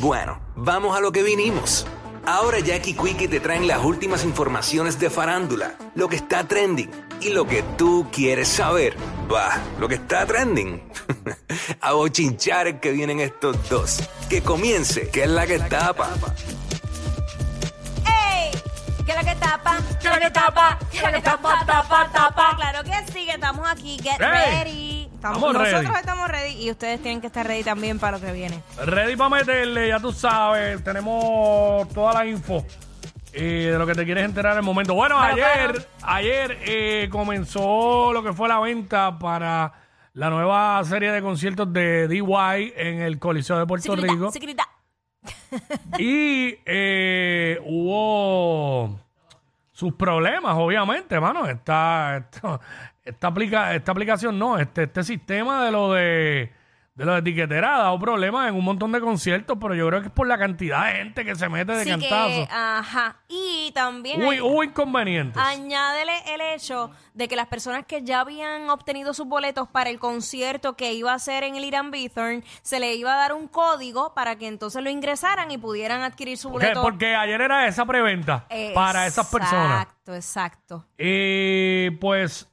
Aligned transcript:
Bueno, 0.00 0.40
vamos 0.56 0.96
a 0.96 1.00
lo 1.00 1.12
que 1.12 1.22
vinimos. 1.22 1.86
Ahora 2.26 2.58
Jackie 2.60 2.94
Quickie 2.94 3.28
te 3.28 3.38
traen 3.38 3.66
las 3.68 3.84
últimas 3.84 4.24
informaciones 4.24 4.98
de 4.98 5.10
farándula, 5.10 5.74
lo 5.94 6.08
que 6.08 6.16
está 6.16 6.44
trending 6.44 6.90
y 7.20 7.28
lo 7.30 7.46
que 7.46 7.62
tú 7.76 8.06
quieres 8.10 8.48
saber. 8.48 8.96
Va, 9.30 9.58
lo 9.78 9.88
que 9.88 9.96
está 9.96 10.24
trending. 10.26 10.82
a 11.82 11.92
bochinchar 11.92 12.80
que 12.80 12.92
vienen 12.92 13.20
estos 13.20 13.56
dos. 13.68 14.00
Que 14.30 14.42
comience, 14.42 15.10
que 15.10 15.24
es 15.24 15.28
la 15.28 15.46
que 15.46 15.58
tapa. 15.58 16.08
¡Ey! 18.06 18.50
¿Qué 19.04 19.12
es 19.12 19.18
lo 19.18 19.24
que 19.24 19.36
tapa? 19.36 19.78
¿Qué 20.00 20.08
es 20.08 20.14
lo 20.14 20.20
que 20.20 20.30
tapa? 20.30 20.78
¿Qué 20.90 20.96
es 20.96 21.02
lo 21.04 21.12
que 21.12 21.20
tapa? 21.20 21.66
Tapa, 21.66 22.10
tapa. 22.12 22.56
Claro 22.56 22.84
que 22.84 23.12
sí, 23.12 23.26
que 23.26 23.32
estamos 23.32 23.68
aquí. 23.70 23.98
Get 24.02 24.16
Hey. 24.18 24.64
ready. 24.64 24.89
Estamos, 25.20 25.36
Estamos 25.36 25.52
nosotros 25.68 25.82
ready. 25.84 26.00
estamos 26.00 26.28
ready 26.30 26.52
y 26.64 26.70
ustedes 26.70 27.02
tienen 27.02 27.20
que 27.20 27.26
estar 27.26 27.46
ready 27.46 27.62
también 27.62 27.98
para 27.98 28.16
lo 28.16 28.24
que 28.24 28.32
viene. 28.32 28.62
Ready 28.82 29.16
para 29.16 29.28
meterle, 29.28 29.88
ya 29.88 30.00
tú 30.00 30.12
sabes, 30.12 30.82
tenemos 30.82 31.86
toda 31.90 32.14
la 32.14 32.26
info 32.26 32.64
eh, 33.34 33.68
de 33.70 33.78
lo 33.78 33.86
que 33.86 33.94
te 33.94 34.06
quieres 34.06 34.24
enterar 34.24 34.52
en 34.52 34.58
el 34.60 34.64
momento. 34.64 34.94
Bueno, 34.94 35.20
ayer, 35.20 35.72
claro. 35.72 35.82
ayer 36.04 36.58
eh, 36.62 37.08
comenzó 37.12 38.14
lo 38.14 38.22
que 38.22 38.32
fue 38.32 38.48
la 38.48 38.60
venta 38.60 39.18
para 39.18 39.74
la 40.14 40.30
nueva 40.30 40.82
serie 40.84 41.12
de 41.12 41.20
conciertos 41.20 41.70
de 41.70 42.08
DY 42.08 42.72
en 42.74 43.02
el 43.02 43.18
Coliseo 43.18 43.58
de 43.58 43.66
Puerto 43.66 43.94
Secreta, 43.94 44.12
Rico. 44.14 44.32
secreta. 44.32 44.68
Y 45.98 46.54
eh, 46.64 47.58
hubo 47.66 48.98
sus 49.80 49.94
problemas, 49.94 50.54
obviamente, 50.56 51.14
hermano. 51.14 51.46
Esta, 51.46 52.18
esto- 52.18 52.60
esta, 53.04 53.28
aplica, 53.28 53.74
esta 53.74 53.92
aplicación 53.92 54.38
no, 54.38 54.58
este, 54.58 54.82
este 54.82 55.02
sistema 55.02 55.64
de 55.64 55.72
lo 55.72 55.92
de, 55.94 56.52
de 56.94 57.04
lo 57.06 57.12
de 57.14 57.20
etiquetera 57.20 57.76
ha 57.76 57.78
dado 57.78 57.98
problemas 57.98 58.48
en 58.48 58.54
un 58.56 58.64
montón 58.64 58.92
de 58.92 59.00
conciertos, 59.00 59.56
pero 59.60 59.74
yo 59.74 59.86
creo 59.88 60.00
que 60.02 60.08
es 60.08 60.12
por 60.12 60.26
la 60.26 60.36
cantidad 60.36 60.86
de 60.86 60.92
gente 60.98 61.24
que 61.24 61.34
se 61.34 61.48
mete 61.48 61.72
de 61.72 61.84
Sí 61.84 61.90
cantazo. 61.90 62.28
que, 62.28 62.48
ajá. 62.52 63.16
Y 63.28 63.70
también 63.74 64.20
Hubo, 64.20 64.30
hay- 64.32 64.40
hubo 64.40 64.62
inconvenientes. 64.64 65.40
añádele 65.40 66.12
el 66.34 66.40
hecho 66.42 66.90
de 67.14 67.26
que 67.28 67.36
las 67.36 67.46
personas 67.46 67.86
que 67.86 68.02
ya 68.02 68.20
habían 68.20 68.68
obtenido 68.68 69.14
sus 69.14 69.26
boletos 69.26 69.66
para 69.68 69.88
el 69.88 69.98
concierto 69.98 70.76
que 70.76 70.92
iba 70.92 71.14
a 71.14 71.18
ser 71.18 71.44
en 71.44 71.56
el 71.56 71.64
Irán 71.64 71.90
Bithorn, 71.90 72.44
se 72.60 72.80
le 72.80 72.94
iba 72.96 73.14
a 73.14 73.16
dar 73.16 73.32
un 73.32 73.46
código 73.48 74.12
para 74.12 74.36
que 74.36 74.48
entonces 74.48 74.82
lo 74.82 74.90
ingresaran 74.90 75.50
y 75.50 75.56
pudieran 75.58 76.02
adquirir 76.02 76.36
su 76.36 76.50
Porque, 76.50 76.66
boleto. 76.66 76.82
porque 76.82 77.14
ayer 77.14 77.40
era 77.40 77.66
esa 77.66 77.86
preventa 77.86 78.46
para 78.74 79.06
esas 79.06 79.26
personas. 79.30 79.82
Exacto, 79.84 80.14
exacto. 80.14 80.86
Y 80.98 81.90
pues 81.92 82.46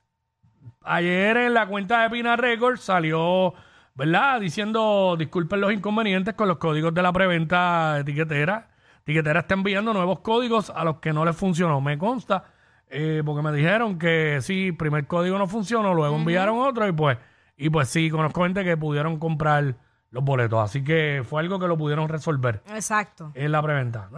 ayer 0.84 1.36
en 1.38 1.54
la 1.54 1.68
cuenta 1.68 2.04
de 2.04 2.10
Pina 2.12 2.36
Records 2.38 2.82
salió, 2.82 3.54
¿verdad? 3.98 4.40
Diciendo, 4.40 5.16
disculpen 5.18 5.60
los 5.60 5.74
inconvenientes 5.74 6.36
con 6.36 6.48
los 6.48 6.58
códigos 6.58 6.94
de 6.94 7.02
la 7.02 7.12
preventa 7.12 7.98
etiquetera. 8.00 8.70
Etiquetera 9.02 9.40
está 9.42 9.56
enviando 9.56 9.92
nuevos 9.94 10.20
códigos 10.20 10.70
a 10.70 10.84
los 10.84 10.98
que 11.00 11.12
no 11.14 11.26
les 11.26 11.36
funcionó. 11.36 11.82
Me 11.82 11.98
consta, 11.98 12.44
eh, 12.90 13.24
porque 13.26 13.42
me 13.42 13.52
dijeron 13.52 13.98
que 13.98 14.38
sí, 14.42 14.72
primer 14.72 15.08
código 15.08 15.38
no 15.38 15.48
funcionó, 15.48 15.94
luego 15.94 16.16
enviaron 16.16 16.60
otro 16.60 16.88
y 16.88 16.92
pues, 16.92 17.18
y 17.58 17.70
pues 17.70 17.90
sí, 17.90 18.10
conozco 18.10 18.44
gente 18.44 18.64
que 18.64 18.78
pudieron 18.78 19.18
comprar 19.18 19.76
los 20.12 20.24
boletos. 20.24 20.60
Así 20.64 20.84
que 20.84 21.24
fue 21.28 21.42
algo 21.42 21.58
que 21.60 21.68
lo 21.68 21.78
pudieron 21.78 22.08
resolver 22.08 22.62
Exacto. 22.70 23.32
en 23.34 23.52
la 23.52 23.62
preventa. 23.64 24.10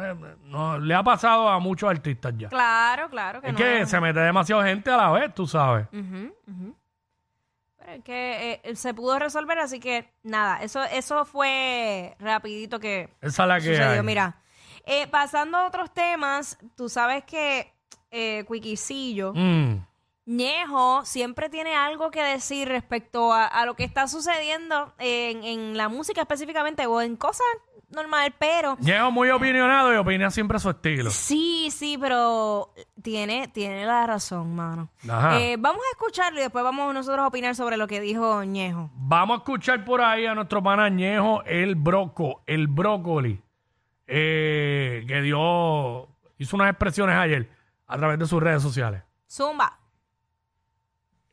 No, 0.46 0.78
le 0.78 0.94
ha 0.94 1.04
pasado 1.04 1.48
a 1.50 1.60
muchos 1.60 1.90
artistas 1.90 2.34
ya. 2.38 2.50
Claro, 2.50 3.10
claro 3.10 3.42
que 3.42 3.48
Es 3.48 3.54
no. 3.54 3.58
que 3.60 3.86
se 3.86 4.00
mete 4.02 4.20
demasiada 4.20 4.66
gente 4.66 4.92
a 4.92 4.98
la 4.98 5.12
vez, 5.12 5.34
tú 5.34 5.48
sabes. 5.48 5.88
Ujú, 5.94 6.34
ujú. 6.48 6.76
Pero 7.80 7.92
es 7.94 8.04
que 8.04 8.62
eh, 8.64 8.76
se 8.76 8.94
pudo 8.94 9.18
resolver, 9.18 9.58
así 9.60 9.80
que 9.80 10.12
nada, 10.22 10.62
eso, 10.62 10.84
eso 10.84 11.26
fue 11.26 12.16
rapidito 12.20 12.80
que 12.80 13.10
Esa 13.22 13.44
es 13.44 13.48
la 13.48 13.56
que 13.56 13.62
sucedió. 13.76 13.90
hay. 13.92 14.04
Mira, 14.04 14.42
eh, 14.86 15.08
pasando 15.08 15.58
a 15.58 15.66
otros 15.68 15.92
temas, 15.94 16.58
tú 16.76 16.90
sabes 16.90 17.24
que 17.24 17.74
eh, 18.12 18.44
Cuiquicillo, 18.48 19.34
Mm. 19.34 19.86
Ñejo 20.26 21.06
siempre 21.06 21.50
tiene 21.50 21.74
algo 21.76 22.12
que 22.12 22.22
decir 22.22 22.68
respecto 22.68 23.34
a, 23.34 23.46
a 23.48 23.66
lo 23.66 23.76
que 23.76 23.84
está 23.84 24.08
sucediendo 24.08 24.94
en, 25.00 25.44
en 25.44 25.76
la 25.76 25.90
música 25.90 26.22
específicamente 26.22 26.86
o 26.86 27.02
en 27.02 27.16
cosas 27.16 27.48
normal, 27.92 28.34
pero 28.38 28.78
Ñejo 28.80 29.12
muy 29.12 29.30
opinionado 29.30 29.94
y 29.94 29.98
opina 29.98 30.30
siempre 30.32 30.58
a 30.58 30.60
su 30.60 30.70
estilo. 30.70 31.10
Sí, 31.12 31.70
sí, 31.72 31.98
pero 32.00 32.74
tiene, 33.02 33.48
tiene 33.48 33.86
la 33.86 34.06
razón, 34.08 34.56
mano. 34.56 34.90
Ajá. 35.10 35.40
Eh, 35.40 35.56
vamos 35.60 35.82
a 35.82 35.92
escucharlo 35.92 36.40
y 36.40 36.44
después 36.44 36.64
vamos 36.64 36.94
nosotros 36.94 37.24
a 37.24 37.28
opinar 37.28 37.56
sobre 37.56 37.78
lo 37.78 37.88
que 37.88 38.00
dijo 38.02 38.44
Ñejo. 38.44 38.90
Vamos 38.96 39.36
a 39.36 39.38
escuchar 39.40 39.84
por 39.86 40.02
ahí 40.02 40.26
a 40.26 40.36
nuestro 40.36 40.62
pana 40.62 40.90
Ñejo, 40.90 41.44
el 41.44 41.76
broco, 41.76 42.44
el 42.46 42.68
brócoli, 42.68 43.42
eh, 44.08 45.04
que 45.08 45.22
dio, 45.22 46.08
hizo 46.38 46.56
unas 46.56 46.70
expresiones 46.70 47.16
ayer 47.16 47.50
a 47.88 47.98
través 47.98 48.20
de 48.20 48.26
sus 48.28 48.42
redes 48.42 48.62
sociales. 48.62 49.02
Zumba. 49.30 49.78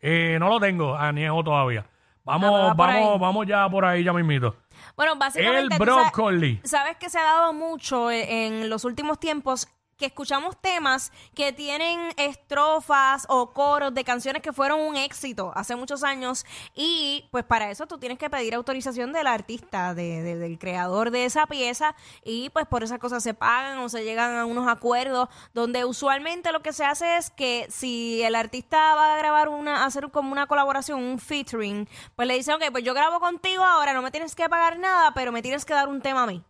Eh, 0.01 0.37
no 0.39 0.49
lo 0.49 0.61
tengo 0.61 0.95
a 0.97 1.11
Ñejo 1.13 1.43
todavía. 1.43 1.87
Vamos, 2.25 2.51
Ah, 2.71 2.75
vamos, 2.77 3.21
vamos 3.21 3.47
ya 3.47 3.69
por 3.69 3.85
ahí 3.85 4.03
ya 4.03 4.13
mismito. 4.13 4.57
Bueno, 4.97 5.17
básicamente... 5.17 5.75
El 5.75 5.79
tú 5.79 5.85
sabes- 5.85 6.13
brócoli. 6.13 6.61
Sabes 6.65 6.97
que 6.99 7.11
se 7.11 7.19
ha 7.19 7.23
dado 7.25 7.53
mucho 7.53 8.11
eh, 8.11 8.47
en 8.47 8.69
los 8.71 8.85
últimos 8.85 9.19
tiempos 9.19 9.69
que 9.97 10.07
escuchamos 10.07 10.57
temas 10.61 11.11
que 11.35 11.53
tienen 11.53 11.99
estrofas 12.17 13.27
o 13.29 13.53
coros 13.53 13.95
de 13.95 14.05
canciones 14.05 14.43
que 14.43 14.53
fueron 14.53 14.81
un 14.81 14.97
éxito 14.97 15.53
hace 15.55 15.75
muchos 15.75 16.05
años 16.05 16.45
y 16.75 17.27
pues 17.31 17.45
para 17.45 17.71
eso 17.71 17.87
tú 17.87 17.99
tienes 17.99 18.19
que 18.19 18.29
pedir 18.31 18.55
autorización 18.55 19.13
del 19.13 19.27
artista, 19.27 19.95
de- 19.95 20.23
de- 20.23 20.37
del 20.37 20.59
creador 20.59 21.11
de 21.11 21.25
esa 21.25 21.47
pieza 21.47 21.95
y 22.25 22.51
pues 22.51 22.67
por 22.67 22.83
esas 22.83 22.99
cosas 22.99 23.23
se 23.23 23.35
pagan 23.35 23.79
o 23.79 23.89
se 23.89 24.05
llegan 24.05 24.37
a 24.37 24.45
unos 24.45 24.69
acuerdos 24.69 25.29
donde 25.55 25.85
usualmente 25.85 26.53
lo 26.53 26.61
que 26.61 26.73
se 26.73 26.85
hace 26.85 27.17
es 27.17 27.31
que 27.31 27.67
si 27.71 28.23
el 28.23 28.35
artista 28.35 28.95
va 28.95 29.15
a 29.15 29.19
grabar 29.19 29.49
una, 29.49 29.85
hacer 29.85 30.11
como 30.11 30.31
una 30.31 30.47
colaboración, 30.47 31.03
un 31.03 31.19
featuring, 31.19 31.89
pues 32.15 32.29
le 32.29 32.35
dicen, 32.35 32.55
ok, 32.55 32.65
pues 32.71 32.85
yo 32.85 32.93
grabo 32.95 33.19
contigo 33.19 33.65
ahora, 33.65 33.93
no 33.95 34.03
me 34.03 34.11
tienes 34.11 34.35
que 34.35 34.49
pagar 34.49 34.79
nada, 34.79 35.13
pero 35.15 35.33
me 35.33 35.43
tienes 35.43 35.65
que 35.65 35.73
dar 35.75 35.89
un 35.89 36.01
tema 36.03 36.25
a 36.25 36.27
mí. 36.27 36.43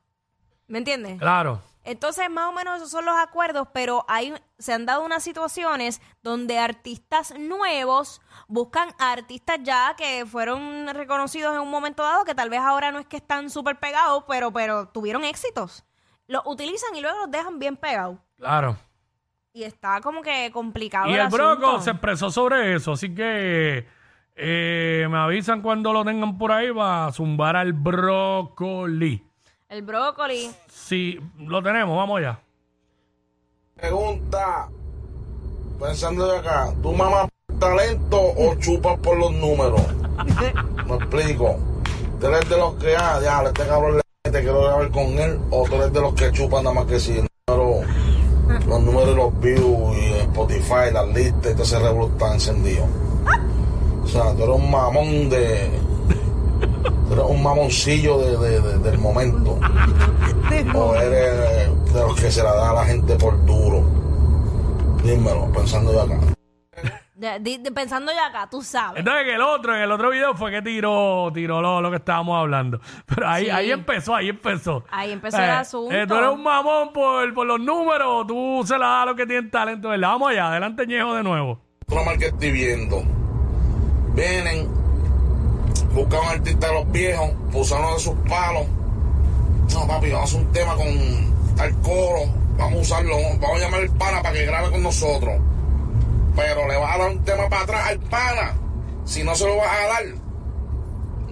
¿Me 0.66 0.78
entiendes? 0.78 1.18
Claro. 1.20 1.62
Entonces, 1.86 2.28
más 2.28 2.48
o 2.48 2.52
menos 2.52 2.78
esos 2.78 2.90
son 2.90 3.06
los 3.06 3.14
acuerdos, 3.16 3.68
pero 3.72 4.04
hay, 4.08 4.34
se 4.58 4.72
han 4.72 4.86
dado 4.86 5.04
unas 5.04 5.22
situaciones 5.22 6.02
donde 6.20 6.58
artistas 6.58 7.32
nuevos 7.38 8.20
buscan 8.48 8.88
a 8.98 9.12
artistas 9.12 9.60
ya 9.62 9.94
que 9.96 10.26
fueron 10.26 10.88
reconocidos 10.92 11.54
en 11.54 11.60
un 11.60 11.70
momento 11.70 12.02
dado, 12.02 12.24
que 12.24 12.34
tal 12.34 12.50
vez 12.50 12.58
ahora 12.58 12.90
no 12.90 12.98
es 12.98 13.06
que 13.06 13.18
están 13.18 13.50
súper 13.50 13.78
pegados, 13.78 14.24
pero, 14.26 14.52
pero 14.52 14.88
tuvieron 14.88 15.24
éxitos. 15.24 15.84
Los 16.26 16.42
utilizan 16.44 16.96
y 16.96 17.00
luego 17.00 17.18
los 17.20 17.30
dejan 17.30 17.60
bien 17.60 17.76
pegados. 17.76 18.18
Claro. 18.36 18.76
Y 19.52 19.62
está 19.62 20.00
como 20.00 20.22
que 20.22 20.50
complicado. 20.52 21.08
Y 21.08 21.14
el 21.14 21.20
asunto. 21.20 21.56
broco 21.56 21.80
se 21.80 21.90
expresó 21.90 22.32
sobre 22.32 22.74
eso, 22.74 22.92
así 22.94 23.14
que 23.14 23.86
eh, 24.34 25.06
me 25.08 25.18
avisan 25.18 25.62
cuando 25.62 25.92
lo 25.92 26.04
tengan 26.04 26.36
por 26.36 26.50
ahí 26.50 26.68
va 26.70 27.06
a 27.06 27.12
zumbar 27.12 27.54
al 27.54 27.72
brócoli. 27.74 29.24
El 29.68 29.82
brócoli. 29.82 30.48
Sí, 30.68 31.18
lo 31.38 31.60
tenemos, 31.60 31.96
vamos 31.96 32.18
allá. 32.18 32.38
Pregunta, 33.74 34.68
pensando 35.80 36.28
de 36.28 36.38
acá, 36.38 36.72
¿tú 36.80 36.92
mamas 36.92 37.28
talento 37.58 38.16
o 38.16 38.54
chupas 38.60 38.96
por 39.00 39.18
los 39.18 39.32
números? 39.32 39.80
Me 40.86 40.94
explico. 40.94 41.58
¿Tú 42.20 42.26
eres 42.28 42.48
de 42.48 42.56
los 42.56 42.74
que, 42.76 42.94
ah, 42.96 43.18
ya, 43.20 43.42
este 43.42 43.66
cabrón 43.66 43.96
le 43.96 44.30
te 44.30 44.40
quiero 44.40 44.62
grabar 44.62 44.88
con 44.92 45.06
él? 45.18 45.40
¿O 45.50 45.64
tú 45.64 45.74
eres 45.74 45.92
de 45.92 46.00
los 46.00 46.14
que 46.14 46.30
chupan 46.30 46.62
nada 46.62 46.74
más 46.76 46.86
que 46.86 47.00
si 47.00 47.18
el 47.18 47.26
número, 47.48 47.80
los 48.68 48.82
números 48.82 49.10
y 49.10 49.16
los 49.16 49.40
views 49.40 49.96
y 49.98 50.12
Spotify, 50.20 50.92
las 50.92 51.08
listas 51.08 51.52
y 51.52 51.54
todo 51.54 51.62
ese 51.64 51.78
revuelo 51.80 52.12
está 52.12 52.32
encendido? 52.34 52.86
O 54.04 54.06
sea, 54.06 54.32
tú 54.32 54.44
eres 54.44 54.54
un 54.54 54.70
mamón 54.70 55.28
de... 55.28 55.75
Tú 57.08 57.12
eres 57.14 57.24
un 57.28 57.42
mamoncillo 57.42 58.18
de, 58.18 58.36
de- 58.36 58.60
de- 58.60 58.78
del 58.78 58.98
momento. 58.98 59.58
O 60.74 60.94
eres 60.94 61.92
de 61.92 62.00
los 62.00 62.18
que 62.20 62.30
se 62.30 62.42
la 62.42 62.54
da 62.54 62.70
a 62.70 62.74
la 62.74 62.84
gente 62.84 63.14
por 63.16 63.44
duro. 63.44 63.82
Dímelo, 65.02 65.50
pensando 65.52 65.92
yo 65.92 66.02
acá. 66.02 66.18
De- 67.14 67.38
de- 67.40 67.58
de- 67.58 67.72
pensando 67.72 68.12
ya 68.12 68.26
acá, 68.26 68.48
tú 68.50 68.62
sabes. 68.62 68.98
Entonces 69.00 69.24
que 69.24 69.34
el 69.34 69.40
otro, 69.40 69.74
en 69.74 69.82
el 69.82 69.90
otro 69.92 70.10
video 70.10 70.34
fue 70.34 70.50
que 70.50 70.62
tiró, 70.62 71.30
tiró 71.32 71.60
lo, 71.60 71.80
lo 71.80 71.90
que 71.90 71.96
estábamos 71.96 72.38
hablando. 72.38 72.80
Pero 73.06 73.28
ahí, 73.28 73.44
Sí. 73.44 73.50
ahí 73.50 73.70
empezó, 73.70 74.14
ahí 74.14 74.28
empezó. 74.28 74.84
Ahí 74.90 75.12
empezó 75.12 75.38
el 75.38 75.50
asunto. 75.50 75.94
tú 76.08 76.14
eres 76.14 76.30
un 76.30 76.42
mamón 76.42 76.92
por, 76.92 77.32
por 77.34 77.46
los 77.46 77.60
números, 77.60 78.26
tú 78.26 78.62
se 78.66 78.78
la 78.78 78.86
das 78.86 79.02
a 79.02 79.06
los 79.06 79.16
que 79.16 79.26
tienen 79.26 79.50
talento, 79.50 79.88
¿verdad? 79.90 80.08
Vamos 80.08 80.30
allá, 80.30 80.48
adelante 80.48 80.86
Ñejo 80.86 81.14
de 81.14 81.22
nuevo. 81.22 81.58
Otro 81.86 82.04
mal 82.04 82.18
que 82.18 82.26
estoy 82.26 82.50
viendo. 82.50 83.02
Vienen, 84.14 84.68
buscan 85.96 86.20
un 86.20 86.28
artista 86.28 86.68
de 86.68 86.74
los 86.74 86.92
viejos, 86.92 87.30
pusan 87.50 87.78
uno 87.80 87.94
de 87.94 88.00
sus 88.00 88.14
palos. 88.28 88.66
No, 89.72 89.86
papi, 89.86 90.10
vamos 90.10 90.20
a 90.20 90.36
hacer 90.36 90.46
un 90.46 90.52
tema 90.52 90.76
con 90.76 91.56
tal 91.56 91.80
coro. 91.80 92.20
Vamos 92.58 92.78
a 92.78 92.82
usarlo, 92.82 93.16
vamos 93.40 93.56
a 93.56 93.58
llamar 93.58 93.80
al 93.80 93.90
pana 93.90 94.22
para 94.22 94.34
que 94.34 94.46
grabe 94.46 94.70
con 94.70 94.82
nosotros. 94.82 95.40
Pero 96.36 96.68
le 96.68 96.76
vas 96.76 96.94
a 96.94 96.98
dar 96.98 97.10
un 97.10 97.24
tema 97.24 97.48
para 97.48 97.62
atrás 97.62 97.88
al 97.88 97.98
pana. 98.00 98.54
Si 99.04 99.24
no 99.24 99.34
se 99.34 99.46
lo 99.46 99.56
vas 99.56 99.68
a 99.68 99.86
dar, 99.86 100.04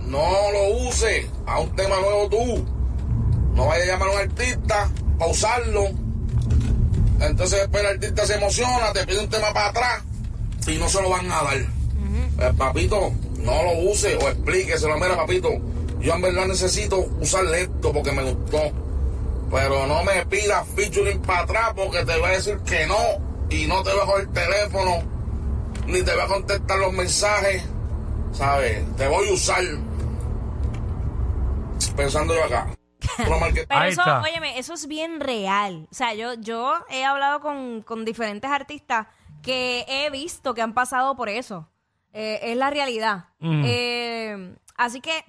no 0.07 0.53
lo 0.53 0.89
use. 0.89 1.29
A 1.47 1.61
un 1.61 1.77
tema 1.77 1.97
nuevo 2.01 2.29
tú. 2.29 2.67
No 3.55 3.67
vaya 3.67 3.85
a 3.85 3.87
llamar 3.87 4.09
a 4.09 4.13
un 4.13 4.19
artista 4.19 4.91
para 5.19 5.31
usarlo. 5.31 5.85
Entonces 7.21 7.61
después 7.61 7.85
el 7.85 7.91
artista 7.91 8.27
se 8.27 8.35
emociona, 8.35 8.93
te 8.93 9.07
pide 9.07 9.21
un 9.21 9.29
tema 9.29 9.53
para 9.53 9.69
atrás 9.69 10.03
y 10.67 10.77
no 10.77 10.89
se 10.89 11.03
lo 11.03 11.11
van 11.11 11.31
a 11.31 11.43
dar. 11.43 11.59
Pues, 12.37 12.53
papito, 12.55 13.13
no 13.45 13.63
lo 13.63 13.91
use 13.91 14.17
o 14.17 14.29
explíqueselo. 14.29 14.97
Mira, 14.97 15.17
papito, 15.17 15.51
yo 16.01 16.15
en 16.15 16.23
verdad 16.23 16.47
necesito 16.47 16.99
usar 17.21 17.45
esto 17.55 17.93
porque 17.93 18.13
me 18.13 18.23
gustó. 18.25 18.61
Pero 19.51 19.87
no 19.87 20.03
me 20.03 20.25
pidas 20.27 20.67
featuring 20.75 21.21
para 21.21 21.41
atrás 21.41 21.73
porque 21.77 22.05
te 22.05 22.19
voy 22.19 22.31
a 22.31 22.33
decir 22.33 22.59
que 22.67 22.87
no. 22.87 22.97
Y 23.51 23.67
no 23.67 23.83
te 23.83 23.93
voy 23.93 24.01
a 24.01 24.07
coger 24.07 24.23
el 24.23 24.33
teléfono, 24.33 25.03
ni 25.87 26.03
te 26.03 26.13
voy 26.13 26.23
a 26.23 26.27
contestar 26.27 26.79
los 26.79 26.93
mensajes. 26.93 27.63
¿Sabes? 28.33 28.85
Te 28.97 29.07
voy 29.07 29.29
a 29.29 29.33
usar. 29.33 29.63
Pensando 31.95 32.35
yo 32.35 32.45
acá. 32.45 32.67
Pero 33.69 33.85
eso, 33.85 34.03
óyeme, 34.23 34.59
eso 34.59 34.75
es 34.75 34.89
bien 34.89 35.21
real. 35.21 35.87
O 35.91 35.95
sea, 35.95 36.15
yo, 36.15 36.35
yo 36.35 36.73
he 36.91 37.05
hablado 37.05 37.41
con, 37.41 37.83
con 37.83 38.05
diferentes 38.05 38.51
artistas 38.51 39.07
que 39.43 39.85
he 39.87 40.11
visto 40.11 40.55
que 40.55 40.63
han 40.63 40.75
pasado 40.75 41.15
por 41.15 41.29
eso. 41.29 41.69
Eh, 42.15 42.39
es 42.53 42.57
la 42.57 42.71
realidad. 42.71 43.27
Mm. 43.41 43.63
Eh, 43.67 44.55
así 44.77 45.01
que 45.01 45.25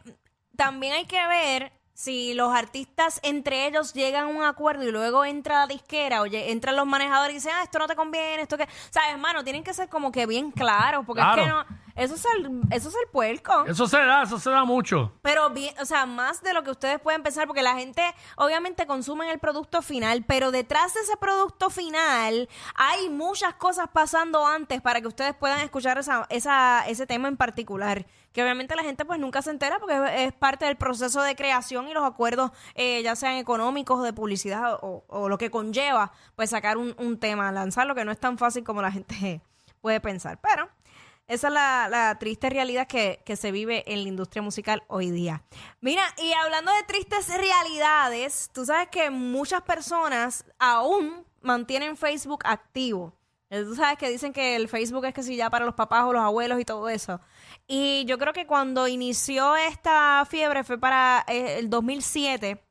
también 0.56 0.94
hay 0.94 1.06
que 1.06 1.28
ver 1.28 1.74
si 1.97 2.33
los 2.33 2.53
artistas 2.53 3.21
entre 3.24 3.65
ellos 3.68 3.94
llegan 3.94 4.25
a 4.25 4.27
un 4.27 4.44
acuerdo 4.44 4.83
y 4.83 4.92
luego 4.92 5.24
entra 5.24 5.59
la 5.62 5.68
disquera 5.68 6.21
o 6.21 6.25
lle- 6.25 6.50
entran 6.50 6.75
los 6.75 6.86
manejadores 6.86 7.31
y 7.31 7.38
dicen, 7.38 7.53
ah, 7.56 7.63
esto 7.63 7.80
no 7.80 7.88
te 7.88 7.95
conviene, 7.95 8.42
esto 8.42 8.57
que... 8.57 8.68
¿Sabes, 8.89 9.12
hermano? 9.12 9.45
Tienen 9.45 9.63
que 9.63 9.74
ser 9.74 9.88
como 9.88 10.12
que 10.12 10.25
bien 10.25 10.51
claros, 10.51 11.06
porque 11.06 11.21
es 11.21 11.27
que 11.36 11.45
no... 11.50 11.65
Eso 11.95 12.15
es 12.15 12.25
el, 12.36 12.59
eso 12.71 12.89
es 12.89 12.95
el 12.95 13.09
puerco. 13.09 13.63
Eso 13.65 13.88
se 13.88 13.97
da, 13.97 14.24
eso 14.24 14.38
se 14.38 14.50
da 14.50 14.65
mucho. 14.65 15.13
Pero 15.21 15.50
bien, 15.51 15.74
o 15.80 15.86
sea, 15.86 16.06
más 16.06 16.42
de 16.44 16.53
lo 16.53 16.62
que 16.62 16.71
ustedes 16.71 17.00
pueden 17.00 17.24
pensar, 17.24 17.47
porque 17.47 17.62
la 17.63 17.75
gente 17.75 18.03
obviamente 18.36 18.86
consume 18.86 19.31
el 19.31 19.39
producto 19.39 19.81
final, 19.81 20.25
pero 20.27 20.51
detrás 20.51 20.94
de 20.94 21.00
ese 21.00 21.15
producto 21.15 21.69
final 21.69 22.50
hay 22.75 23.07
muchas 23.09 23.53
cosas 23.53 23.88
pasando 23.94 24.45
antes 24.45 24.81
para 24.81 25.00
que 25.00 25.07
ustedes 25.07 25.33
puedan 25.36 25.62
escuchar 25.62 25.97
esa, 25.97 26.25
esa, 26.30 26.86
ese 26.89 27.07
tema 27.07 27.30
en 27.30 27.38
particular. 27.38 28.06
Que 28.36 28.44
obviamente 28.44 28.76
la 28.76 28.84
gente 28.84 29.06
pues 29.06 29.18
nunca 29.18 29.42
se 29.42 29.50
entera 29.50 29.80
porque 29.80 30.26
es, 30.26 30.34
parte 30.34 30.66
del 30.66 30.76
proceso 30.76 31.22
de 31.22 31.38
creación 31.38 31.88
y 31.88 31.94
los 31.94 32.04
acuerdos, 32.04 32.52
eh, 32.74 33.02
ya 33.02 33.16
sean 33.16 33.38
económicos, 33.38 34.04
de 34.04 34.12
publicidad 34.12 34.78
o, 34.82 35.06
o 35.08 35.30
lo 35.30 35.38
que 35.38 35.50
conlleva, 35.50 36.12
pues 36.36 36.50
sacar 36.50 36.76
un, 36.76 36.94
un 37.00 37.18
tema, 37.18 37.50
lanzarlo, 37.54 37.96
que 37.96 38.04
no 38.04 38.12
es 38.12 38.20
tan 38.20 38.38
fácil 38.38 38.66
como 38.66 38.82
la 38.82 38.92
gente 38.92 39.42
puede 39.82 40.02
pensar. 40.02 40.38
Pero 40.42 40.70
esa 41.28 41.48
es 41.48 41.54
la, 41.54 41.88
la 41.90 42.20
triste 42.20 42.50
realidad 42.50 42.88
que, 42.88 43.22
que 43.26 43.38
se 43.38 43.54
vive 43.54 43.86
en 43.88 44.04
la 44.04 44.10
industria 44.10 44.42
musical 44.42 44.84
hoy 44.88 45.12
día. 45.12 45.44
Mira, 45.80 46.04
y 46.22 46.34
hablando 46.34 46.74
de 46.74 46.84
tristes 46.84 47.30
realidades, 47.30 48.50
tú 48.54 48.66
sabes 48.66 48.90
que 48.90 49.10
muchas 49.12 49.62
personas 49.62 50.44
aún 50.60 51.26
mantienen 51.42 51.96
Facebook 51.96 52.42
activo. 52.44 53.14
Eh, 53.50 53.63
Tú 53.63 53.75
sabes 53.75 53.97
que 53.97 54.09
dicen 54.09 54.33
que 54.33 54.56
el 54.56 54.68
Facebook 54.68 55.06
es 55.06 55.13
que 55.13 55.24
si 55.24 55.36
ya 55.36 55.50
para 55.50 55.65
los 55.65 55.75
papás 55.75 56.03
o 56.06 56.13
los 56.13 56.21
abuelos 56.24 56.59
y 56.59 56.65
todo 56.65 56.89
eso. 56.89 57.19
Y 57.68 58.06
yo 58.06 58.18
creo 58.18 58.33
que 58.33 58.45
cuando 58.47 58.88
inició 58.88 59.56
esta 59.56 60.25
fiebre 60.30 60.63
fue 60.63 60.77
para 60.77 61.24
eh, 61.27 61.57
el 61.59 61.69
2007 61.69 62.62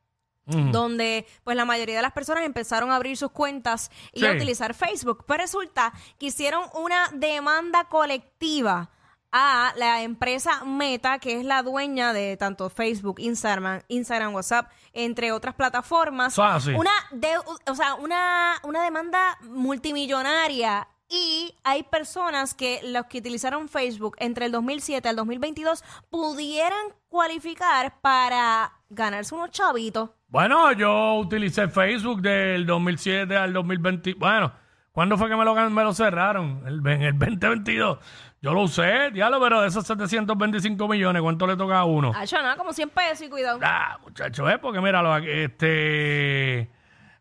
Mm. 0.46 0.72
donde 0.72 1.26
pues 1.42 1.56
la 1.56 1.64
mayoría 1.64 1.96
de 1.96 2.02
las 2.02 2.12
personas 2.12 2.44
empezaron 2.44 2.90
a 2.90 2.96
abrir 2.96 3.16
sus 3.16 3.30
cuentas 3.30 3.90
y 4.12 4.26
a 4.26 4.32
utilizar 4.32 4.74
Facebook. 4.74 5.24
Pero 5.26 5.40
resulta 5.40 5.94
que 6.18 6.26
hicieron 6.26 6.64
una 6.74 7.08
demanda 7.14 7.84
colectiva 7.84 8.90
a 9.36 9.72
la 9.76 10.02
empresa 10.02 10.64
Meta, 10.64 11.18
que 11.18 11.40
es 11.40 11.44
la 11.44 11.64
dueña 11.64 12.12
de 12.12 12.36
tanto 12.36 12.70
Facebook, 12.70 13.16
Instagram, 13.18 13.82
Instagram, 13.88 14.32
WhatsApp, 14.32 14.70
entre 14.92 15.32
otras 15.32 15.56
plataformas. 15.56 16.34
Es 16.34 16.38
así. 16.38 16.70
Una 16.70 16.92
de, 17.10 17.30
o 17.66 17.74
sea, 17.74 17.96
una, 17.96 18.60
una 18.62 18.84
demanda 18.84 19.36
multimillonaria. 19.50 20.86
Y 21.08 21.52
hay 21.64 21.82
personas 21.82 22.54
que 22.54 22.80
los 22.84 23.06
que 23.06 23.18
utilizaron 23.18 23.68
Facebook 23.68 24.14
entre 24.20 24.46
el 24.46 24.52
2007 24.52 25.08
al 25.08 25.16
2022 25.16 25.82
pudieran 26.10 26.94
cualificar 27.08 28.00
para 28.00 28.72
ganarse 28.88 29.34
unos 29.34 29.50
chavitos. 29.50 30.10
Bueno, 30.28 30.70
yo 30.72 31.16
utilicé 31.16 31.66
Facebook 31.68 32.22
del 32.22 32.66
2007 32.66 33.36
al 33.36 33.52
2020. 33.52 34.14
Bueno, 34.14 34.52
¿cuándo 34.94 35.18
fue 35.18 35.28
que 35.28 35.36
me 35.36 35.44
lo, 35.44 35.54
gan- 35.54 35.70
me 35.70 35.82
lo 35.82 35.92
cerraron? 35.92 36.62
El, 36.66 36.86
en 36.86 37.02
el 37.02 37.18
2022. 37.18 37.98
Yo 38.40 38.54
lo 38.54 38.62
usé, 38.62 39.10
diablo, 39.10 39.40
pero 39.40 39.60
de 39.60 39.68
esos 39.68 39.86
725 39.86 40.88
millones, 40.88 41.20
¿cuánto 41.20 41.46
le 41.46 41.56
toca 41.56 41.78
a 41.80 41.84
uno? 41.84 42.12
Ah, 42.14 42.24
yo 42.24 42.40
nada, 42.40 42.56
como 42.56 42.72
100 42.72 42.88
pesos 42.90 43.26
y 43.26 43.28
cuidado. 43.30 43.58
Ah, 43.62 43.98
muchachos, 44.02 44.50
es 44.50 44.58
porque 44.58 44.80
míralo, 44.80 45.16
este, 45.18 46.70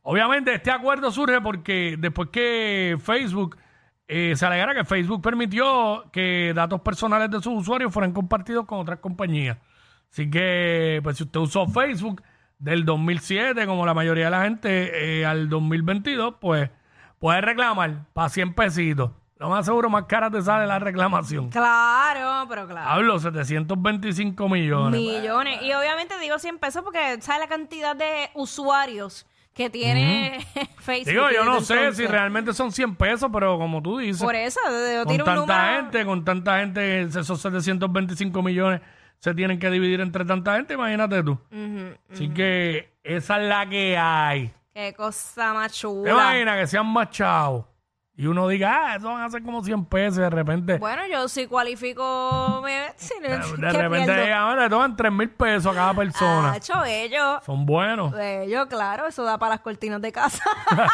obviamente 0.04 0.54
este 0.54 0.72
acuerdo 0.72 1.12
surge 1.12 1.40
porque 1.42 1.96
después 1.98 2.30
que 2.30 2.98
Facebook 3.02 3.58
eh, 4.08 4.34
se 4.36 4.46
alegara 4.46 4.76
que 4.76 4.84
Facebook 4.84 5.22
permitió 5.22 6.10
que 6.12 6.52
datos 6.54 6.82
personales 6.82 7.32
de 7.32 7.38
sus 7.42 7.54
usuarios 7.62 7.94
fueran 7.94 8.12
compartidos 8.12 8.66
con 8.66 8.80
otras 8.80 9.00
compañías. 9.00 9.58
Así 10.12 10.30
que, 10.30 11.00
pues 11.04 11.18
si 11.18 11.24
usted 11.24 11.40
usó 11.40 11.66
Facebook 11.68 12.22
del 12.60 12.84
2007, 12.86 13.66
como 13.66 13.86
la 13.86 13.94
mayoría 13.94 14.26
de 14.26 14.32
la 14.32 14.44
gente, 14.44 15.22
eh, 15.22 15.26
al 15.26 15.48
2022, 15.50 16.36
pues 16.40 16.70
puede 17.24 17.40
reclamar 17.40 18.04
para 18.12 18.28
100 18.28 18.54
pesitos. 18.54 19.12
Lo 19.38 19.48
más 19.48 19.66
seguro, 19.66 19.90
más 19.90 20.04
cara 20.10 20.30
te 20.30 20.42
sale 20.42 20.68
la 20.68 20.78
reclamación. 20.78 21.50
Claro, 21.50 22.46
pero 22.50 22.68
claro. 22.68 22.90
Hablo, 22.90 23.18
725 23.18 24.50
millones. 24.50 25.00
Millones. 25.00 25.62
Y 25.62 25.72
obviamente 25.72 26.20
digo 26.20 26.38
100 26.38 26.60
pesos 26.60 26.84
porque 26.84 27.22
sabe 27.22 27.40
la 27.40 27.48
cantidad 27.48 27.96
de 27.96 28.30
usuarios 28.34 29.26
que 29.54 29.70
tiene 29.70 30.46
Facebook. 30.80 31.14
Digo, 31.14 31.30
yo 31.34 31.46
no 31.46 31.62
sé 31.62 31.94
si 31.94 32.06
realmente 32.06 32.52
son 32.52 32.74
100 32.74 32.98
pesos, 32.98 33.30
pero 33.32 33.58
como 33.58 33.82
tú 33.82 34.00
dices, 34.00 34.22
Por 34.22 34.36
eso, 34.36 34.60
yo 34.94 35.06
con 35.06 35.14
tiro 35.14 35.24
un 35.24 35.32
tanta 35.48 35.58
número. 35.58 35.76
gente, 35.82 36.06
con 36.06 36.26
tanta 36.26 36.60
gente, 36.60 37.02
esos 37.04 37.40
725 37.40 38.44
millones 38.44 38.82
se 39.20 39.34
tienen 39.34 39.60
que 39.60 39.70
dividir 39.70 40.02
entre 40.02 40.26
tanta 40.26 40.58
gente, 40.58 40.74
imagínate 40.74 41.24
tú. 41.24 41.40
Ujú. 41.52 41.96
Así 42.12 42.28
que 42.32 42.98
esa 43.02 43.42
es 43.42 43.48
la 43.48 43.70
que 43.70 43.98
hay. 43.98 44.52
Qué 44.74 44.94
cosa 44.96 45.54
más 45.54 45.72
¿Te 45.72 45.78
chula. 45.80 46.12
imaginas 46.12 46.58
que 46.60 46.68
sean? 46.68 46.94
Y 48.16 48.28
uno 48.28 48.48
diga, 48.48 48.92
ah, 48.92 48.96
eso 48.96 49.08
van 49.08 49.24
a 49.24 49.30
ser 49.30 49.42
como 49.44 49.64
100 49.64 49.86
pesos 49.86 50.20
y 50.20 50.22
de 50.22 50.30
repente, 50.30 50.78
Bueno, 50.78 51.02
yo 51.12 51.28
si 51.28 51.48
cualifico. 51.48 52.62
Me, 52.64 52.94
si 52.96 53.14
no, 53.20 53.28
de, 53.30 53.40
¿qué 53.56 53.62
de 53.62 53.72
repente 53.74 54.22
digan, 54.22 54.44
"Ah, 54.50 54.56
le 54.56 54.70
toman 54.70 54.96
3 54.96 55.12
mil 55.12 55.30
pesos 55.32 55.72
a 55.72 55.76
cada 55.76 55.94
persona. 55.96 56.52
Ah, 56.54 56.58
hecho 56.58 56.80
bello. 56.82 57.42
Son 57.44 57.66
buenos. 57.66 58.12
Bello, 58.12 58.68
claro, 58.68 59.08
eso 59.08 59.24
da 59.24 59.38
para 59.40 59.56
las 59.56 59.62
cortinas 59.62 60.00
de 60.02 60.12
casa. 60.12 60.44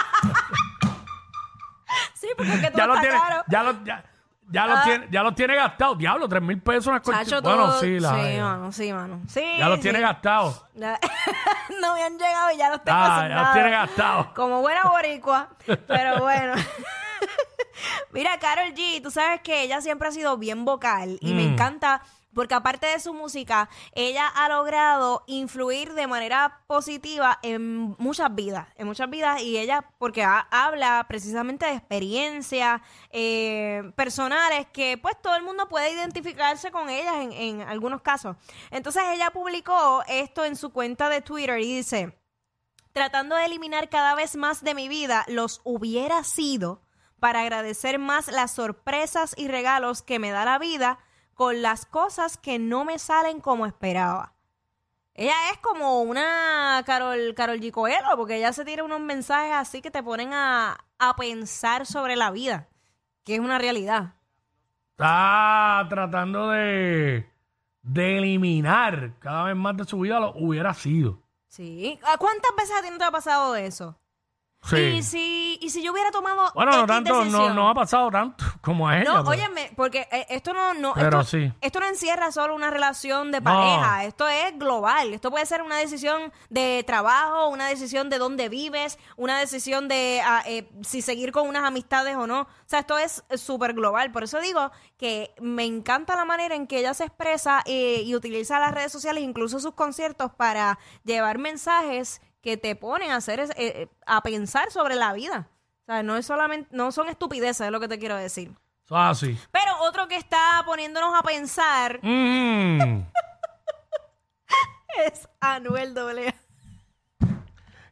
sí, 2.13 2.27
porque 2.37 2.53
es 2.53 2.59
que 2.61 2.71
todo 2.71 2.77
Ya 2.77 2.87
lo 2.87 2.93
está 2.95 3.01
tiene, 3.01 3.19
caro. 3.19 3.43
ya 3.47 3.63
lo, 3.63 3.83
ya, 3.83 4.03
ya 4.51 4.65
lo 4.67 4.73
Ah. 4.77 4.83
tiene, 4.83 5.07
ya 5.11 5.23
lo 5.23 5.33
tiene 5.33 5.55
gastado. 5.55 5.95
Diablo, 5.95 6.27
3 6.27 6.41
mil 6.41 6.61
pesos 6.61 6.87
unas. 6.87 7.01
Chacho, 7.01 7.41
Bueno, 7.41 7.65
todo- 7.67 7.79
sí, 7.79 7.99
la 7.99 8.09
sí, 8.09 8.37
mano, 8.39 8.71
sí, 8.71 8.93
mano. 8.93 9.21
Sí, 9.27 9.43
Ya 9.57 9.67
los 9.69 9.77
sí. 9.77 9.83
tiene 9.83 9.99
gastados. 10.01 10.65
Ya- 10.75 10.99
no 11.81 11.93
me 11.93 12.03
han 12.03 12.17
llegado 12.17 12.51
y 12.51 12.57
ya 12.57 12.69
los 12.69 12.83
tengo 12.83 12.97
Ah, 12.97 13.01
ya 13.07 13.07
los 13.07 13.19
asignados. 13.21 13.53
tiene 13.53 13.69
gastados. 13.71 14.27
Como 14.35 14.61
buena 14.61 14.83
boricua. 14.89 15.49
Pero 15.87 16.19
bueno. 16.19 16.53
Mira, 18.11 18.37
Carol 18.39 18.73
G, 18.73 19.01
tú 19.01 19.11
sabes 19.11 19.41
que 19.41 19.61
ella 19.63 19.81
siempre 19.81 20.07
ha 20.07 20.11
sido 20.11 20.37
bien 20.37 20.65
vocal 20.65 21.17
y 21.21 21.33
me 21.33 21.43
Mm. 21.45 21.53
encanta 21.53 22.01
porque 22.33 22.53
aparte 22.53 22.87
de 22.87 22.99
su 22.99 23.13
música, 23.13 23.69
ella 23.93 24.27
ha 24.27 24.47
logrado 24.49 25.23
influir 25.27 25.93
de 25.93 26.07
manera 26.07 26.61
positiva 26.67 27.39
en 27.41 27.95
muchas 27.97 28.33
vidas, 28.35 28.67
en 28.75 28.87
muchas 28.87 29.09
vidas 29.09 29.41
y 29.41 29.57
ella 29.57 29.83
porque 29.97 30.23
ha- 30.23 30.47
habla 30.51 31.05
precisamente 31.09 31.65
de 31.65 31.73
experiencias 31.73 32.81
eh, 33.11 33.91
personales 33.95 34.67
que 34.71 34.97
pues 34.97 35.19
todo 35.21 35.35
el 35.35 35.43
mundo 35.43 35.67
puede 35.67 35.91
identificarse 35.91 36.71
con 36.71 36.89
ellas 36.89 37.15
en 37.31 37.61
algunos 37.61 38.01
casos. 38.01 38.35
Entonces 38.71 39.03
ella 39.11 39.31
publicó 39.31 40.03
esto 40.07 40.45
en 40.45 40.55
su 40.55 40.69
cuenta 40.71 41.09
de 41.09 41.21
Twitter 41.21 41.59
y 41.59 41.77
dice, 41.77 42.15
tratando 42.93 43.35
de 43.35 43.45
eliminar 43.45 43.89
cada 43.89 44.13
vez 44.15 44.35
más 44.35 44.63
de 44.63 44.75
mi 44.75 44.87
vida 44.87 45.25
los 45.27 45.61
hubiera 45.63 46.23
sido 46.23 46.81
para 47.19 47.41
agradecer 47.41 47.99
más 47.99 48.27
las 48.27 48.51
sorpresas 48.51 49.33
y 49.37 49.47
regalos 49.47 50.01
que 50.01 50.19
me 50.19 50.31
da 50.31 50.45
la 50.45 50.57
vida 50.59 50.99
con 51.39 51.61
las 51.61 51.85
cosas 51.85 52.35
que 52.35 52.59
no 52.59 52.83
me 52.83 52.99
salen 52.99 53.39
como 53.39 53.65
esperaba. 53.65 54.33
Ella 55.13 55.51
es 55.53 55.59
como 55.59 56.01
una 56.01 56.83
Carol, 56.85 57.33
Carol 57.33 57.61
G. 57.61 57.71
Coelho, 57.71 58.09
porque 58.17 58.35
ella 58.35 58.51
se 58.51 58.65
tira 58.65 58.83
unos 58.83 58.99
mensajes 58.99 59.53
así 59.53 59.81
que 59.81 59.89
te 59.89 60.03
ponen 60.03 60.33
a, 60.33 60.77
a 60.97 61.15
pensar 61.15 61.85
sobre 61.85 62.17
la 62.17 62.29
vida, 62.29 62.67
que 63.23 63.35
es 63.35 63.39
una 63.39 63.57
realidad. 63.57 64.15
Está 64.91 65.87
tratando 65.87 66.49
de, 66.49 67.31
de 67.83 68.17
eliminar 68.17 69.13
cada 69.19 69.43
vez 69.45 69.55
más 69.55 69.77
de 69.77 69.85
su 69.85 69.97
vida 70.01 70.19
lo 70.19 70.33
hubiera 70.35 70.73
sido. 70.73 71.21
Sí. 71.47 71.97
¿A 72.05 72.17
¿Cuántas 72.17 72.51
veces 72.57 72.75
a 72.77 72.81
ti 72.81 72.89
no 72.91 72.97
te 72.97 73.05
ha 73.05 73.11
pasado 73.11 73.55
eso? 73.55 73.97
Sí. 74.63 74.75
Y 74.75 75.03
si, 75.03 75.57
y 75.61 75.69
si 75.69 75.81
yo 75.81 75.93
hubiera 75.93 76.11
tomado. 76.11 76.51
Bueno, 76.53 76.71
no 76.71 76.79
X 76.79 76.87
tanto, 76.87 77.23
no, 77.23 77.53
no 77.53 77.69
ha 77.69 77.73
pasado 77.73 78.11
tanto. 78.11 78.43
Como 78.61 78.87
a 78.89 78.97
ella. 78.99 79.05
No, 79.05 79.23
pero- 79.23 79.29
óyeme, 79.29 79.71
porque 79.75 80.07
eh, 80.11 80.25
esto 80.29 80.53
no, 80.53 80.73
no, 80.73 80.93
Pero 80.93 81.21
esto, 81.21 81.37
sí. 81.37 81.51
esto 81.61 81.79
no 81.79 81.87
encierra 81.87 82.31
solo 82.31 82.55
una 82.55 82.69
relación 82.69 83.31
de 83.31 83.39
No. 83.39 83.45
pareja, 83.45 84.03
esto 84.05 84.27
es 84.27 84.57
global. 84.59 85.13
Esto 85.13 85.31
puede 85.31 85.45
ser 85.45 85.61
una 85.61 85.77
decisión 85.77 86.31
de 86.49 86.83
trabajo, 86.85 87.47
una 87.49 87.67
decisión 87.67 88.09
de 88.09 88.17
dónde 88.17 88.49
vives, 88.49 88.99
una 89.15 89.39
decisión 89.39 89.87
de 89.87 90.21
ah, 90.25 90.43
eh, 90.45 90.69
si 90.81 91.01
seguir 91.01 91.31
con 91.31 91.47
unas 91.47 91.63
amistades 91.63 92.15
o 92.15 92.27
no. 92.27 92.41
O 92.41 92.47
sea, 92.65 92.79
esto 92.79 92.97
es 92.97 93.23
súper 93.35 93.73
global. 93.73 94.11
Por 94.11 94.23
eso 94.23 94.39
digo 94.39 94.71
que 94.97 95.33
me 95.39 95.63
encanta 95.65 96.15
la 96.15 96.25
manera 96.25 96.55
en 96.55 96.67
que 96.67 96.79
ella 96.79 96.93
se 96.93 97.05
expresa 97.05 97.61
eh, 97.65 98.01
y 98.05 98.15
utiliza 98.15 98.59
las 98.59 98.73
redes 98.73 98.91
sociales, 98.91 99.23
incluso 99.23 99.59
sus 99.59 99.73
conciertos, 99.73 100.31
para 100.33 100.79
llevar 101.03 101.37
mensajes 101.37 102.21
que 102.41 102.57
te 102.57 102.75
ponen 102.75 103.11
a 103.11 103.17
hacer, 103.17 103.39
es- 103.39 103.51
a 104.05 104.21
pensar 104.21 104.71
sobre 104.71 104.95
la 104.95 105.11
vida. 105.13 105.49
O 105.89 105.91
sea, 105.91 106.03
no 106.03 106.17
es 106.17 106.25
solamente, 106.27 106.69
no 106.71 106.91
son 106.91 107.09
estupideces, 107.09 107.65
es 107.65 107.71
lo 107.71 107.79
que 107.79 107.87
te 107.87 107.97
quiero 107.97 108.15
decir. 108.15 108.51
Es 108.85 108.91
así. 108.91 109.35
Pero 109.51 109.75
otro 109.81 110.07
que 110.07 110.17
está 110.17 110.61
poniéndonos 110.63 111.17
a 111.17 111.23
pensar 111.23 111.99
Mm. 112.03 113.01
es 115.03 115.27
Anuel 115.39 115.97
AA. 115.97 116.35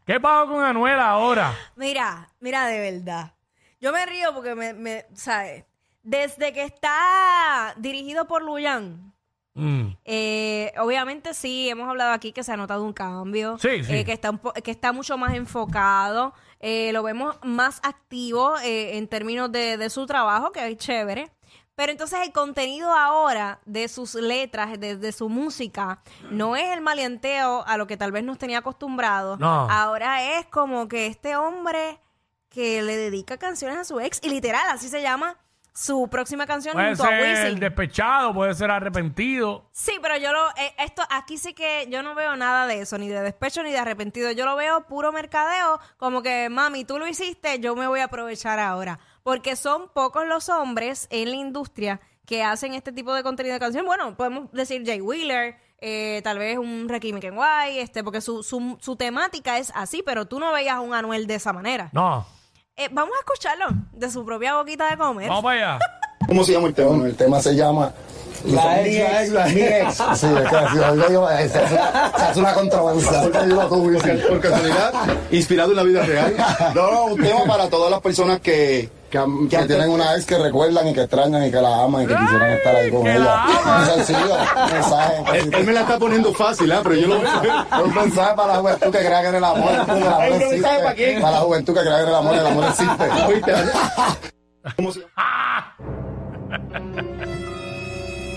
¿Qué 0.06 0.20
pasó 0.20 0.52
con 0.52 0.64
Anuel 0.64 1.00
ahora? 1.00 1.56
Mira, 1.76 2.30
mira 2.40 2.68
de 2.68 2.80
verdad. 2.92 3.34
Yo 3.82 3.92
me 3.92 4.06
río 4.06 4.32
porque 4.32 4.54
me, 4.54 4.74
me 4.76 5.08
¿sabes? 5.16 5.66
Desde 6.04 6.54
que 6.54 6.66
está 6.66 7.74
dirigido 7.78 8.28
por 8.28 8.44
Luyan, 8.44 9.12
Mm. 9.58 9.98
eh, 10.06 10.72
obviamente 10.80 11.34
sí, 11.34 11.68
hemos 11.70 11.90
hablado 11.90 12.12
aquí 12.14 12.32
que 12.32 12.44
se 12.44 12.52
ha 12.54 12.58
notado 12.58 12.84
un 12.84 12.94
cambio, 12.94 13.58
Sí, 13.58 13.84
sí. 13.84 13.94
eh, 13.96 14.06
que, 14.06 14.14
está 14.14 14.30
un 14.30 14.38
po- 14.40 14.54
que 14.54 14.72
está 14.72 14.92
mucho 14.94 15.18
más 15.18 15.34
enfocado, 15.34 16.34
eh, 16.60 16.92
lo 16.94 17.04
vemos 17.04 17.38
más 17.44 17.80
activo 17.84 18.56
en 18.64 19.08
términos 19.08 19.52
de, 19.52 19.78
de 19.78 19.90
su 19.90 20.06
trabajo, 20.06 20.52
que 20.52 20.66
es 20.68 20.78
chévere. 20.78 21.32
Pero 21.76 21.92
entonces 21.92 22.20
el 22.24 22.32
contenido 22.32 22.92
ahora 22.92 23.60
de 23.66 23.88
sus 23.88 24.16
letras, 24.16 24.80
de, 24.80 24.98
de 24.98 25.12
su 25.12 25.30
música, 25.30 26.02
no 26.32 26.56
es 26.56 26.72
el 26.74 26.82
maleanteo 26.82 27.64
a 27.68 27.78
lo 27.78 27.86
que 27.86 27.98
tal 27.98 28.12
vez 28.12 28.24
nos 28.24 28.40
tenía 28.40 28.58
acostumbrados. 28.60 29.38
No. 29.38 29.70
Ahora 29.70 30.40
es 30.40 30.48
como 30.48 30.88
que 30.88 31.06
este 31.06 31.36
hombre 31.36 32.00
que 32.50 32.82
le 32.82 32.98
dedica 32.98 33.38
canciones 33.38 33.78
a 33.78 33.84
su 33.84 34.00
ex, 34.00 34.20
y 34.24 34.30
literal, 34.30 34.68
así 34.72 34.90
se 34.90 35.04
llama 35.04 35.38
su 35.78 36.08
próxima 36.10 36.48
canción 36.48 36.74
Puede 36.74 36.88
junto 36.96 37.04
a 37.04 37.10
ser 37.10 37.44
Wisin. 37.46 37.60
despechado, 37.60 38.34
puede 38.34 38.56
ser 38.56 38.72
arrepentido. 38.72 39.70
Sí, 39.72 39.92
pero 40.02 40.18
yo 40.18 40.34
lo, 40.34 40.50
eh, 40.58 40.74
esto, 40.80 41.04
aquí 41.12 41.38
sí 41.38 41.54
que 41.54 41.86
yo 41.92 42.02
no 42.02 42.16
veo 42.16 42.36
nada 42.36 42.66
de 42.66 42.82
eso, 42.82 42.98
ni 42.98 43.08
de 43.08 43.22
despecho 43.22 43.62
ni 43.62 43.70
de 43.70 43.78
arrepentido. 43.78 44.32
Yo 44.32 44.46
lo 44.46 44.56
veo 44.56 44.88
puro 44.88 45.12
mercadeo, 45.12 45.80
como 45.98 46.24
que, 46.24 46.50
mami, 46.50 46.84
tú 46.84 46.98
lo 46.98 47.06
hiciste, 47.06 47.60
yo 47.60 47.76
me 47.76 47.86
voy 47.86 48.00
a 48.00 48.06
aprovechar 48.06 48.58
ahora. 48.58 48.98
Porque 49.22 49.56
son 49.56 49.90
pocos 49.94 50.26
los 50.26 50.50
hombres 50.50 51.08
en 51.12 51.30
la 51.30 51.36
industria 51.36 52.02
que 52.26 52.44
hacen 52.44 52.74
este 52.74 52.92
tipo 52.92 53.14
de 53.14 53.22
contenido 53.22 53.54
de 53.54 53.60
canción. 53.60 53.86
Bueno, 53.86 54.18
podemos 54.18 54.52
decir 54.54 54.84
Jay 54.84 55.00
Wheeler, 55.00 55.58
eh, 55.80 56.22
tal 56.24 56.40
vez 56.40 56.58
un 56.58 56.90
Ricky 56.90 57.14
McEnway, 57.14 57.78
este, 57.78 58.04
porque 58.04 58.22
su, 58.22 58.42
su, 58.42 58.80
su 58.82 58.96
temática 58.96 59.60
es 59.60 59.72
así, 59.76 60.02
pero 60.04 60.26
tú 60.26 60.40
no 60.40 60.52
veías 60.52 60.80
un 60.80 60.96
Anuel 60.96 61.28
de 61.28 61.36
esa 61.36 61.54
manera. 61.54 61.90
No. 61.94 62.26
Eh, 62.80 62.90
vamos 62.92 63.16
a 63.16 63.20
escucharlo, 63.22 63.66
de 63.92 64.12
su 64.12 64.24
propia 64.24 64.54
boquita 64.54 64.92
de 64.92 64.98
comer. 64.98 65.30
Vamos 65.30 65.44
para 65.44 65.74
allá. 65.74 65.80
¿Cómo 66.28 66.44
se 66.44 66.54
llama 66.54 66.68
el 66.68 66.76
tema? 66.76 67.08
El 67.08 67.16
tema 67.16 67.42
se 67.42 67.56
llama 67.56 67.92
La 68.46 68.84
ex, 68.84 69.00
la 69.00 69.24
ex, 69.24 69.32
la 69.32 69.48
ex. 69.48 69.56
Sí, 69.56 69.62
es 69.62 69.74
que 69.74 69.98
se 69.98 70.04
hace, 70.04 72.40
una 72.40 72.54
controversia. 72.54 73.24
Por 74.30 74.40
casualidad, 74.40 74.94
inspirado 75.32 75.72
en 75.72 75.76
la 75.76 75.84
vida 75.84 76.04
real. 76.04 76.36
No, 76.76 76.92
no, 76.92 77.06
un 77.06 77.20
tema 77.20 77.46
para 77.48 77.68
todas 77.68 77.90
las 77.90 78.00
personas 78.00 78.42
que, 78.42 78.92
Que, 79.10 79.20
que 79.50 79.58
tienen 79.66 79.90
una 79.90 80.16
ex 80.16 80.26
que 80.26 80.38
recuerdan 80.38 80.88
y 80.90 80.94
que 80.94 81.02
extrañan 81.02 81.46
y 81.46 81.52
que 81.52 81.62
la 81.62 81.84
aman 81.84 82.04
y 82.04 82.08
que 82.08 82.16
quisieran 82.16 82.52
estar 82.52 82.76
ahí 82.76 82.92
con 82.92 83.08
ella. 83.08 83.46
Un 83.80 83.86
sencillo 83.86 84.36
mensaje. 84.72 85.24
Él, 85.34 85.54
él 85.54 85.66
me 85.66 85.74
la 85.74 85.82
está 85.82 85.98
poniendo 85.98 86.34
fácil, 86.34 86.72
¿ah? 86.72 86.82
Pero 86.84 86.96
yo 86.96 87.08
lo 87.08 87.84
Un 87.86 87.96
mensaje 87.96 88.36
para 88.36 88.54
la 88.54 88.60
juventud 88.60 88.92
que 88.92 89.00
crea 89.00 89.22
que 89.22 89.28
en 89.28 89.36
el 89.36 89.44
amor, 89.44 89.72
el 89.72 90.08
amor 90.08 90.42
existe. 90.42 90.62
para 90.62 90.94
quién. 90.94 91.22
Para 91.22 91.32
la 91.32 91.40
juventud 91.40 91.74
que 91.74 91.82
crea 91.82 91.96
que 91.96 92.04
en 92.04 92.10
el 92.10 92.16
amor, 92.16 92.36
el 92.36 92.48
amor 92.48 92.66
existe. 92.66 93.04
¿Oíste? 93.28 93.54
¿Cómo 94.76 94.92
se 94.92 95.00
llama? 95.00 95.76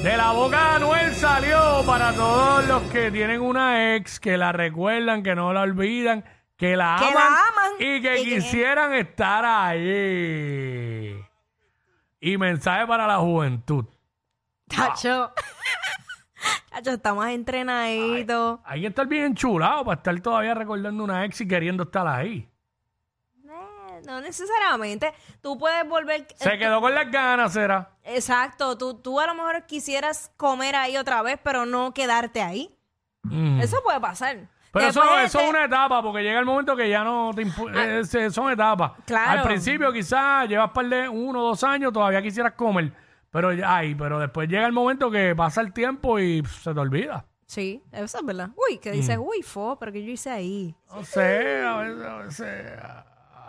De 0.02 0.16
la 0.16 0.32
boca 0.32 0.56
de 0.56 0.76
Anuel 0.76 1.14
salió 1.14 1.82
para 1.84 2.12
todos 2.14 2.66
los 2.66 2.82
que 2.84 3.10
tienen 3.10 3.42
una 3.42 3.96
ex, 3.96 4.18
que 4.18 4.38
la 4.38 4.50
recuerdan, 4.50 5.22
que 5.22 5.34
no 5.34 5.52
la 5.52 5.60
olvidan, 5.60 6.24
que 6.60 6.76
la 6.76 6.96
Que 6.98 7.06
aman, 7.06 7.14
la 7.14 7.46
aman 7.48 7.72
y 7.78 8.02
que 8.02 8.20
y 8.20 8.24
que- 8.24 8.34
quisieran 8.36 8.92
estar 8.94 9.44
ahí. 9.44 11.24
Y 12.20 12.36
mensaje 12.36 12.86
para 12.86 13.06
la 13.06 13.16
juventud. 13.16 13.86
Tacho. 14.68 15.32
Tacho, 16.70 16.90
está 16.92 17.14
más 17.14 17.30
entrenadito. 17.30 18.60
Hay 18.64 18.82
que 18.82 18.86
estar 18.88 19.06
bien 19.06 19.24
enchulado 19.24 19.84
para 19.84 19.96
estar 19.96 20.20
todavía 20.20 20.54
recordando 20.54 21.02
una 21.02 21.24
ex 21.24 21.40
y 21.40 21.48
queriendo 21.48 21.84
estar 21.84 22.06
ahí. 22.06 22.46
Eh, 23.44 24.02
no 24.06 24.20
necesariamente. 24.20 25.12
Tú 25.40 25.58
puedes 25.58 25.88
volver. 25.88 26.26
Se 26.36 26.58
quedó 26.58 26.80
con 26.80 26.94
las 26.94 27.10
ganas, 27.10 27.54
será. 27.54 27.90
Exacto. 28.04 28.76
Tú, 28.78 28.94
tú 28.94 29.18
a 29.18 29.26
lo 29.26 29.34
mejor 29.34 29.64
quisieras 29.66 30.30
comer 30.36 30.76
ahí 30.76 30.96
otra 30.98 31.22
vez, 31.22 31.38
pero 31.42 31.64
no 31.66 31.92
quedarte 31.94 32.42
ahí. 32.42 32.76
Mm. 33.22 33.60
Eso 33.60 33.82
puede 33.82 33.98
pasar. 34.00 34.46
Pero 34.72 34.86
eso, 34.86 35.00
Después 35.00 35.18
de- 35.20 35.26
eso 35.26 35.40
es 35.40 35.50
una 35.50 35.64
etapa, 35.64 36.00
porque 36.02 36.22
llega 36.22 36.38
el 36.38 36.44
momento 36.46 36.76
que 36.76 36.88
ya 36.88 37.02
no 37.02 37.32
te 37.34 37.44
impu- 37.44 37.70
eh, 37.76 38.04
se- 38.04 38.30
son 38.30 38.52
etapas. 38.52 38.92
Ah. 38.96 39.02
Claro. 39.04 39.40
Al 39.40 39.46
principio 39.46 39.92
quizás 39.92 40.48
llevas 40.48 40.70
par 40.70 40.86
de 40.88 41.08
uno 41.08 41.40
o 41.42 41.48
dos 41.48 41.64
años, 41.64 41.92
todavía 41.92 42.22
quisieras 42.22 42.52
comer, 42.52 42.92
pero 43.30 43.52
ya, 43.52 43.76
ay, 43.76 43.94
pero 43.96 44.18
después 44.20 44.48
llega 44.48 44.66
el 44.66 44.72
momento 44.72 45.10
que 45.10 45.34
pasa 45.34 45.60
el 45.60 45.72
tiempo 45.72 46.18
y 46.20 46.42
pff, 46.42 46.62
se 46.62 46.72
te 46.74 46.78
olvida. 46.80 47.24
Sí, 47.46 47.82
eso 47.90 48.18
es 48.18 48.24
verdad. 48.24 48.50
Uy, 48.70 48.78
que 48.78 48.92
dices, 48.92 49.18
Mm. 49.18 49.22
uy, 49.22 49.42
fo, 49.42 49.76
pero 49.76 49.90
que 49.90 50.04
yo 50.04 50.12
hice 50.12 50.30
ahí. 50.30 50.72
No 50.94 51.02
sé, 51.04 51.62
a 51.64 51.76
veces, 51.78 52.04
a 52.06 52.16
veces, 52.18 52.72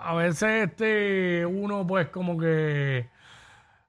a 0.04 0.14
veces 0.16 0.70
este, 0.70 1.46
uno 1.46 1.86
pues 1.86 2.08
como 2.08 2.36
que, 2.36 3.08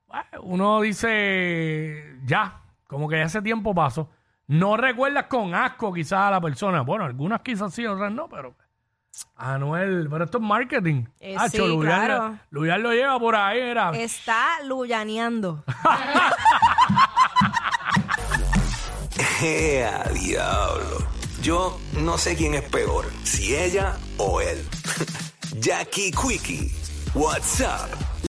bueno, 0.07 0.25
uno 0.43 0.81
dice, 0.83 2.19
ya, 2.25 2.61
como 2.87 3.09
que 3.09 3.23
ese 3.23 3.41
tiempo 3.41 3.75
pasó. 3.75 4.11
No 4.53 4.77
recuerdas 4.77 5.25
con 5.29 5.55
asco 5.55 5.95
quizás 5.95 6.21
a 6.21 6.31
la 6.31 6.39
persona. 6.39 6.83
Bueno, 6.83 7.07
algunas 7.07 7.41
quizás 7.41 7.73
sí, 7.73 7.87
otras 7.87 8.13
no, 8.13 8.29
pero... 8.29 8.55
Anuel, 9.37 10.09
pero 10.11 10.25
esto 10.25 10.37
es 10.37 10.45
marketing. 10.45 11.07
Eh, 11.21 11.37
Hacho, 11.39 11.65
sí, 11.65 11.69
Luyan, 11.69 12.07
claro. 12.07 12.39
Luyan 12.51 12.83
lo 12.83 12.93
lleva 12.93 13.19
por 13.19 13.35
ahí, 13.35 13.61
era. 13.61 13.93
Está 13.93 14.63
luyaneando. 14.65 15.65
¡Ea, 19.43 20.05
diablo! 20.13 20.99
Yo 21.41 21.81
no 21.95 22.19
sé 22.19 22.37
quién 22.37 22.53
es 22.53 22.65
peor, 22.65 23.07
si 23.23 23.57
ella 23.57 23.97
o 24.19 24.43
él. 24.43 24.69
Jackie 25.61 26.13
Quickie, 26.13 26.71
what's 27.15 27.61
up? 27.61 28.12